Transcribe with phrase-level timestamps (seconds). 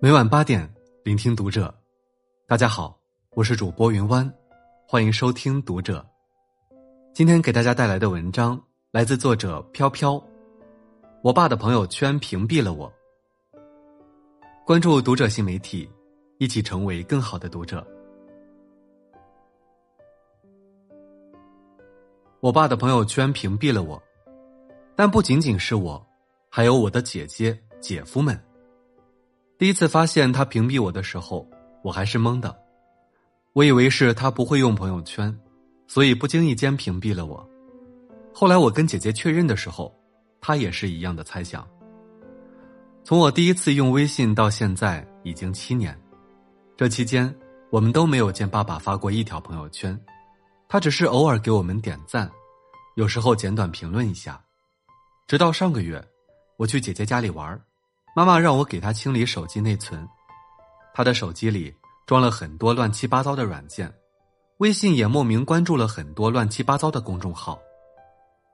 [0.00, 1.74] 每晚八点，聆听读者。
[2.46, 2.96] 大家好，
[3.30, 4.32] 我是主播云湾，
[4.86, 6.06] 欢迎收听读者。
[7.12, 10.22] 今天给大家带来的文章来自作者飘飘。
[11.20, 12.92] 我爸的朋友圈屏蔽了我。
[14.64, 15.90] 关注读者新媒体，
[16.38, 17.84] 一起成为更好的读者。
[22.38, 24.00] 我爸的朋友圈屏蔽了我，
[24.94, 26.06] 但不仅仅是我，
[26.48, 28.40] 还有我的姐姐、姐夫们。
[29.58, 31.44] 第一次发现他屏蔽我的时候，
[31.82, 32.56] 我还是懵的。
[33.52, 35.36] 我以为是他不会用朋友圈，
[35.88, 37.44] 所以不经意间屏蔽了我。
[38.32, 39.92] 后来我跟姐姐确认的时候，
[40.40, 41.66] 她也是一样的猜想。
[43.02, 45.98] 从我第一次用微信到现在已经七年，
[46.76, 47.34] 这期间
[47.70, 49.98] 我们都没有见爸爸发过一条朋友圈，
[50.68, 52.30] 他只是偶尔给我们点赞，
[52.94, 54.40] 有时候简短评论一下。
[55.26, 56.00] 直到上个月，
[56.56, 57.60] 我去姐姐家里玩儿
[58.14, 60.06] 妈妈让我给她清理手机内存，
[60.92, 61.74] 她的手机里
[62.06, 63.92] 装了很多乱七八糟的软件，
[64.58, 67.58] 微信也莫名关注了很多乱七八糟的公众号。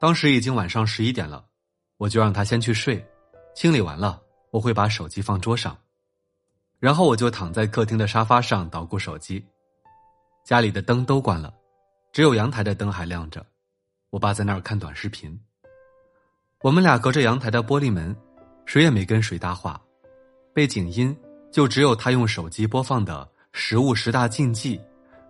[0.00, 1.44] 当时已经晚上十一点了，
[1.96, 3.04] 我就让她先去睡，
[3.54, 5.78] 清理完了我会把手机放桌上，
[6.80, 9.44] 然后我就躺在客厅的沙发上捣鼓手机。
[10.44, 11.54] 家里的灯都关了，
[12.12, 13.46] 只有阳台的灯还亮着，
[14.10, 15.38] 我爸在那儿看短视频。
[16.62, 18.16] 我们俩隔着阳台的玻璃门。
[18.72, 19.78] 谁也没跟谁搭话，
[20.54, 21.14] 背景音
[21.50, 24.78] 就只有他用手机播放的《食物十大禁忌》，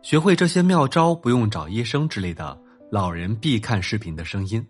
[0.00, 2.56] 学会这些妙招不用找医生之类的
[2.88, 4.64] 老人必看视频的声音。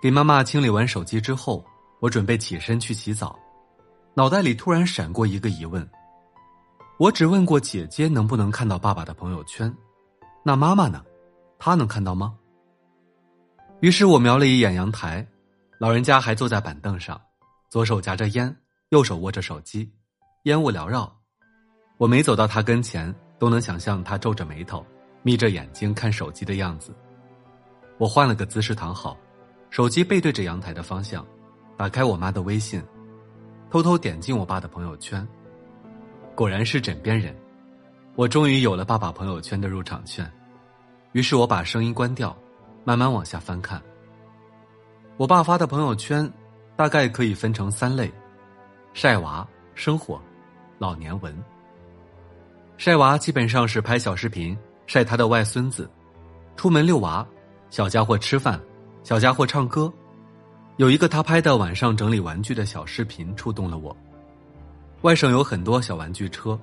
[0.00, 1.62] 给妈妈清理完手机之后，
[2.00, 3.38] 我准备起身去洗澡，
[4.14, 5.86] 脑袋里突然闪过一个疑问：
[6.98, 9.70] 我只问过姐姐能不能看到爸爸的朋友圈，
[10.42, 11.04] 那妈妈呢？
[11.58, 12.34] 她能看到吗？
[13.80, 15.28] 于是我瞄了一眼阳台，
[15.76, 17.20] 老人家还坐在板凳上。
[17.72, 18.54] 左手夹着烟，
[18.90, 19.90] 右手握着手机，
[20.42, 21.10] 烟雾缭绕。
[21.96, 24.84] 我没走到他跟前，都能想象他皱着眉头，
[25.22, 26.94] 眯着眼睛看手机的样子。
[27.96, 29.16] 我换了个姿势躺好，
[29.70, 31.26] 手机背对着阳台的方向，
[31.74, 32.78] 打开我妈的微信，
[33.70, 35.26] 偷偷点进我爸的朋友圈。
[36.34, 37.34] 果然是枕边人，
[38.16, 40.30] 我终于有了爸爸朋友圈的入场券。
[41.12, 42.36] 于是我把声音关掉，
[42.84, 43.80] 慢慢往下翻看。
[45.16, 46.30] 我爸发的朋友圈。
[46.82, 48.12] 大概可以分成三类：
[48.92, 50.20] 晒娃、生活、
[50.80, 51.32] 老年文。
[52.76, 55.88] 晒娃基本上是拍小视频晒他的外孙子，
[56.56, 57.24] 出门遛娃，
[57.70, 58.60] 小家伙吃饭，
[59.04, 59.92] 小家伙唱歌。
[60.76, 63.96] 有一个他拍的晚上整理玩具的小视频触动了我。
[65.02, 66.58] 外省有很多小玩具车，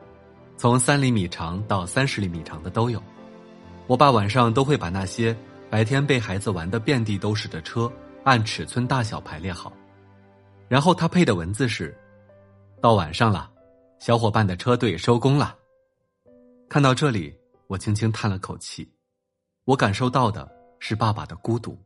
[0.57, 3.01] 从三厘米长到三十厘米长的都有。
[3.88, 5.34] 我爸晚上都会把那些
[5.69, 7.90] 白天被孩子玩的遍地都是的车
[8.25, 9.72] 按尺寸大小排列好。
[10.69, 11.97] 然后他配的文字是
[12.80, 13.52] ：“到晚上了，
[13.97, 15.57] 小伙伴的车队收工了。”
[16.69, 17.35] 看到这里，
[17.66, 18.88] 我轻轻叹了口气。
[19.66, 20.50] 我感受到的
[20.80, 21.78] 是爸爸的孤独。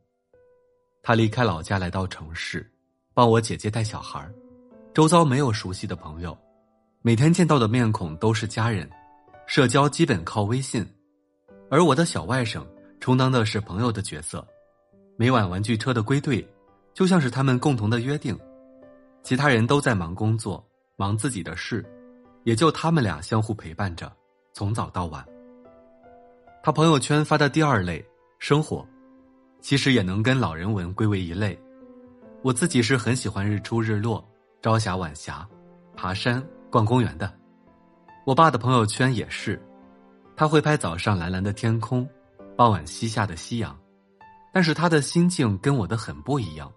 [1.02, 2.70] 他离开老家来到城市，
[3.14, 4.30] 帮我姐姐带小孩
[4.94, 6.38] 周遭没有熟悉的朋友，
[7.02, 8.90] 每天见到的面孔都是家人，
[9.48, 10.86] 社交基本靠微信。
[11.70, 12.66] 而我的小外甥
[13.00, 14.46] 充当的是朋友的角色，
[15.18, 16.46] 每晚玩具车的归队，
[16.94, 18.38] 就像是他们共同的约定。
[19.24, 20.62] 其他人都在忙工作，
[20.98, 21.84] 忙自己的事，
[22.44, 24.12] 也就他们俩相互陪伴着，
[24.52, 25.26] 从早到晚。
[26.62, 28.06] 他朋友圈发的第二类
[28.38, 28.86] 生活，
[29.62, 31.58] 其实也能跟老人文归为一类。
[32.42, 34.22] 我自己是很喜欢日出日落、
[34.62, 35.48] 朝霞晚霞、
[35.96, 37.34] 爬山、逛公园的。
[38.26, 39.62] 我爸的朋友圈也是，
[40.36, 42.06] 他会拍早上蓝蓝的天空，
[42.58, 43.74] 傍晚西下的夕阳，
[44.52, 46.70] 但是他的心境跟我的很不一样。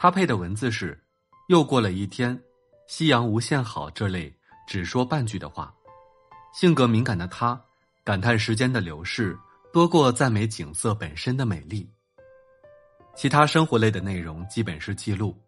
[0.00, 1.00] 他配的文字是。
[1.48, 2.42] 又过了一天，
[2.86, 3.90] 夕阳无限好。
[3.90, 4.34] 这类
[4.66, 5.74] 只说半句的话，
[6.54, 7.60] 性格敏感的他
[8.02, 9.38] 感叹时间的流逝
[9.70, 11.86] 多过赞美景色本身的美丽。
[13.14, 15.38] 其他生活类的内容基本是记录：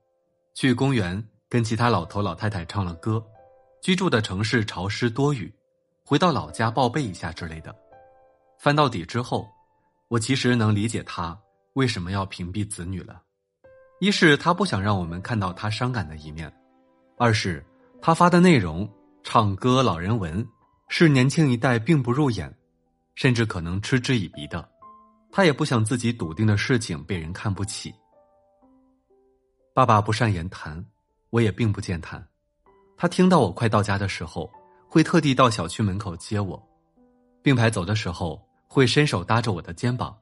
[0.54, 3.24] 去公园跟其他老头老太太唱了歌，
[3.80, 5.50] 居住的城市潮湿多雨，
[6.04, 7.74] 回到老家报备一下之类的。
[8.58, 9.48] 翻到底之后，
[10.08, 11.38] 我其实能理解他
[11.72, 13.22] 为什么要屏蔽子女了。
[13.98, 16.52] 一是他不想让我们看到他伤感的一面，
[17.16, 17.64] 二是
[18.02, 18.88] 他发的内容
[19.22, 20.46] 唱歌老人文，
[20.88, 22.54] 是年轻一代并不入眼，
[23.14, 24.68] 甚至可能嗤之以鼻的。
[25.32, 27.94] 他也不想自己笃定的事情被人看不起。
[29.72, 30.84] 爸爸不善言谈，
[31.30, 32.22] 我也并不健谈。
[32.98, 34.50] 他听到我快到家的时候，
[34.88, 36.62] 会特地到小区门口接我，
[37.42, 40.14] 并排走的时候会伸手搭着我的肩膀，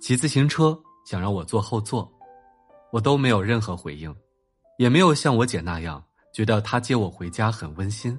[0.00, 2.08] 骑自行车想让我坐后座。
[2.92, 4.14] 我都没有任何回应，
[4.78, 6.02] 也没有像我姐那样
[6.32, 8.18] 觉得他接我回家很温馨，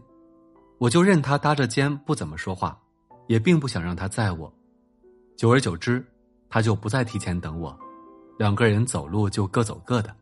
[0.78, 2.80] 我就任他搭着肩不怎么说话，
[3.28, 4.54] 也并不想让他载我。
[5.38, 6.06] 久而久之，
[6.50, 7.78] 他就不再提前等我，
[8.38, 10.16] 两个人走路就各走各的。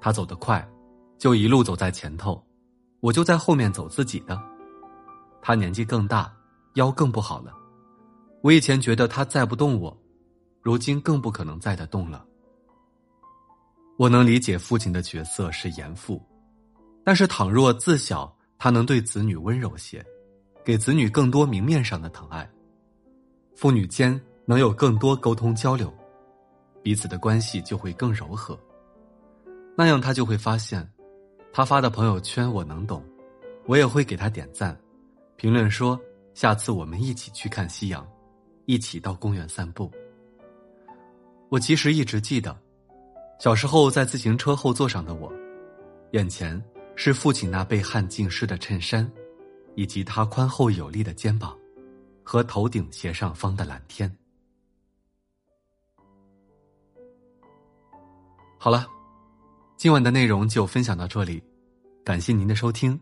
[0.00, 0.66] 他走得快，
[1.18, 2.42] 就一路走在前头，
[3.00, 4.40] 我就在后面走自己的。
[5.42, 6.32] 他年纪更大，
[6.74, 7.52] 腰更不好了。
[8.42, 9.96] 我以前觉得他载不动我，
[10.62, 12.24] 如今更不可能载得动了。
[13.96, 16.20] 我能理解父亲的角色是严父，
[17.04, 20.04] 但是倘若自小他能对子女温柔些，
[20.64, 22.48] 给子女更多明面上的疼爱，
[23.54, 25.94] 父女间能有更多沟通交流，
[26.82, 28.58] 彼此的关系就会更柔和。
[29.76, 30.88] 那样他就会发现，
[31.52, 33.00] 他发的朋友圈我能懂，
[33.64, 34.76] 我也会给他点赞，
[35.36, 35.98] 评论说
[36.34, 38.04] 下次我们一起去看夕阳，
[38.66, 39.88] 一起到公园散步。
[41.48, 42.63] 我其实一直记得。
[43.38, 45.30] 小时候在自行车后座上的我，
[46.12, 46.62] 眼前
[46.96, 49.10] 是父亲那被汗浸湿的衬衫，
[49.74, 51.56] 以及他宽厚有力的肩膀，
[52.22, 54.10] 和头顶斜上方的蓝天。
[58.56, 58.86] 好了，
[59.76, 61.42] 今晚的内容就分享到这里，
[62.02, 62.98] 感谢您的收听。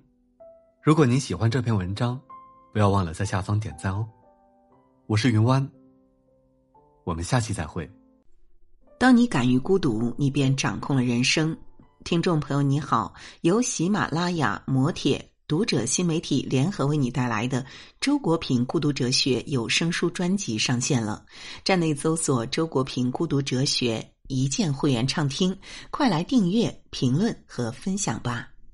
[0.83, 2.21] 如果您喜欢这篇文章，
[2.73, 4.09] 不要忘了在下方点赞哦。
[5.07, 5.71] 我是云湾，
[7.05, 7.89] 我们下期再会。
[9.03, 11.57] 当你敢于孤独，你便掌控了人生。
[12.05, 13.13] 听众朋友，你好！
[13.41, 17.67] 由喜马拉雅、摩铁、读者新媒体联合为你带来的
[18.01, 21.25] 周国平孤独哲学有声书专辑上线了。
[21.65, 25.53] 站内搜索“周国平孤独哲学”，一键会员畅听，
[25.91, 28.52] 快来订阅、评论和分享吧！